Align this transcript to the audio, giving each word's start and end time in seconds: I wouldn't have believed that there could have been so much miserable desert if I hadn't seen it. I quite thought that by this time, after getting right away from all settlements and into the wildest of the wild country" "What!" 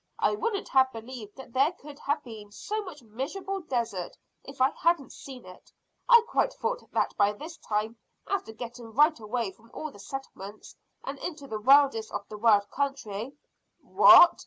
I 0.17 0.31
wouldn't 0.31 0.67
have 0.69 0.91
believed 0.91 1.35
that 1.35 1.53
there 1.53 1.73
could 1.73 1.99
have 1.99 2.23
been 2.23 2.51
so 2.51 2.81
much 2.81 3.03
miserable 3.03 3.59
desert 3.61 4.17
if 4.43 4.59
I 4.59 4.71
hadn't 4.71 5.13
seen 5.13 5.45
it. 5.45 5.71
I 6.09 6.23
quite 6.27 6.53
thought 6.53 6.83
that 6.91 7.15
by 7.17 7.33
this 7.33 7.57
time, 7.57 7.97
after 8.27 8.51
getting 8.51 8.93
right 8.93 9.19
away 9.19 9.51
from 9.51 9.69
all 9.75 9.93
settlements 9.99 10.75
and 11.03 11.19
into 11.19 11.45
the 11.45 11.61
wildest 11.61 12.11
of 12.11 12.27
the 12.29 12.37
wild 12.39 12.67
country" 12.71 13.33
"What!" 13.83 14.39